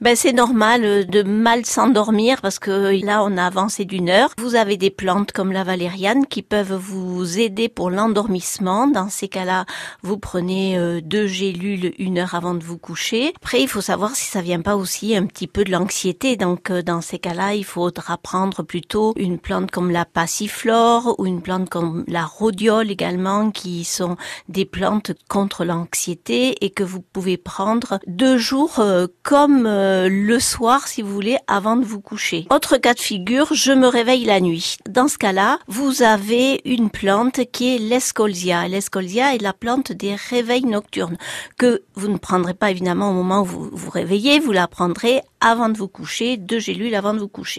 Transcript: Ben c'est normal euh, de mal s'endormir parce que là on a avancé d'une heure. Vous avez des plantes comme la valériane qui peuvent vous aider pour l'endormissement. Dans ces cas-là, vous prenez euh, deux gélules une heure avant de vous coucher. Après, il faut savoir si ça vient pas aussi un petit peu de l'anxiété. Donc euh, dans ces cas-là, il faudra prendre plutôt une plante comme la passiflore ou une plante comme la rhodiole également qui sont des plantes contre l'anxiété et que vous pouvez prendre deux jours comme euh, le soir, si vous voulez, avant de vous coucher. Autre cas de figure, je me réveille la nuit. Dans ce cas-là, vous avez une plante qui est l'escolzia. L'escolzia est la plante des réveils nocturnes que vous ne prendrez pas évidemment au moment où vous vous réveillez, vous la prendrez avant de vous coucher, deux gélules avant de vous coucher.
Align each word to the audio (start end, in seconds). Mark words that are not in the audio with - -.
Ben 0.00 0.16
c'est 0.16 0.32
normal 0.32 0.82
euh, 0.82 1.04
de 1.04 1.22
mal 1.22 1.66
s'endormir 1.66 2.40
parce 2.40 2.58
que 2.58 3.04
là 3.04 3.22
on 3.22 3.36
a 3.36 3.44
avancé 3.44 3.84
d'une 3.84 4.08
heure. 4.08 4.30
Vous 4.38 4.54
avez 4.54 4.78
des 4.78 4.88
plantes 4.88 5.30
comme 5.32 5.52
la 5.52 5.62
valériane 5.62 6.24
qui 6.24 6.40
peuvent 6.40 6.72
vous 6.72 7.38
aider 7.38 7.68
pour 7.68 7.90
l'endormissement. 7.90 8.86
Dans 8.86 9.10
ces 9.10 9.28
cas-là, 9.28 9.66
vous 10.02 10.16
prenez 10.16 10.78
euh, 10.78 11.02
deux 11.02 11.26
gélules 11.26 11.92
une 11.98 12.16
heure 12.16 12.34
avant 12.34 12.54
de 12.54 12.64
vous 12.64 12.78
coucher. 12.78 13.34
Après, 13.36 13.60
il 13.60 13.68
faut 13.68 13.82
savoir 13.82 14.16
si 14.16 14.24
ça 14.24 14.40
vient 14.40 14.62
pas 14.62 14.74
aussi 14.74 15.14
un 15.14 15.26
petit 15.26 15.46
peu 15.46 15.64
de 15.64 15.70
l'anxiété. 15.70 16.38
Donc 16.38 16.70
euh, 16.70 16.80
dans 16.80 17.02
ces 17.02 17.18
cas-là, 17.18 17.52
il 17.54 17.66
faudra 17.66 18.16
prendre 18.16 18.62
plutôt 18.62 19.12
une 19.16 19.38
plante 19.38 19.70
comme 19.70 19.90
la 19.90 20.06
passiflore 20.06 21.14
ou 21.18 21.26
une 21.26 21.42
plante 21.42 21.68
comme 21.68 22.04
la 22.08 22.24
rhodiole 22.24 22.90
également 22.90 23.50
qui 23.50 23.84
sont 23.84 24.16
des 24.48 24.64
plantes 24.64 25.12
contre 25.28 25.66
l'anxiété 25.66 26.64
et 26.64 26.70
que 26.70 26.84
vous 26.84 27.02
pouvez 27.02 27.36
prendre 27.36 27.98
deux 28.06 28.38
jours 28.38 28.82
comme 29.22 29.66
euh, 29.90 30.08
le 30.08 30.38
soir, 30.38 30.86
si 30.86 31.02
vous 31.02 31.12
voulez, 31.12 31.36
avant 31.48 31.76
de 31.76 31.84
vous 31.84 32.00
coucher. 32.00 32.46
Autre 32.50 32.76
cas 32.76 32.94
de 32.94 33.00
figure, 33.00 33.48
je 33.52 33.72
me 33.72 33.88
réveille 33.88 34.24
la 34.24 34.40
nuit. 34.40 34.76
Dans 34.88 35.08
ce 35.08 35.18
cas-là, 35.18 35.58
vous 35.66 36.02
avez 36.02 36.60
une 36.64 36.90
plante 36.90 37.40
qui 37.50 37.74
est 37.74 37.78
l'escolzia. 37.78 38.68
L'escolzia 38.68 39.34
est 39.34 39.42
la 39.42 39.52
plante 39.52 39.90
des 39.90 40.14
réveils 40.14 40.64
nocturnes 40.64 41.16
que 41.58 41.82
vous 41.94 42.08
ne 42.08 42.18
prendrez 42.18 42.54
pas 42.54 42.70
évidemment 42.70 43.10
au 43.10 43.14
moment 43.14 43.42
où 43.42 43.46
vous 43.46 43.70
vous 43.72 43.90
réveillez, 43.90 44.38
vous 44.38 44.52
la 44.52 44.68
prendrez 44.68 45.22
avant 45.40 45.68
de 45.68 45.78
vous 45.78 45.88
coucher, 45.88 46.36
deux 46.36 46.60
gélules 46.60 46.94
avant 46.94 47.14
de 47.14 47.18
vous 47.18 47.28
coucher. 47.28 47.58